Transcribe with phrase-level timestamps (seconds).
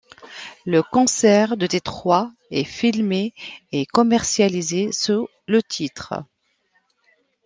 [0.65, 3.35] Le concert de Détroit est filmé
[3.71, 6.15] et commercialisé, sous le titre'.